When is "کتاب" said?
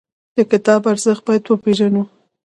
0.51-0.81